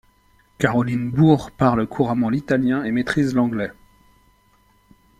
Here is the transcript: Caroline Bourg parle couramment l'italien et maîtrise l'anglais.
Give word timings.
Caroline 0.57 1.11
Bourg 1.11 1.51
parle 1.51 1.85
couramment 1.85 2.31
l'italien 2.31 2.83
et 2.83 2.91
maîtrise 2.91 3.35
l'anglais. 3.35 3.69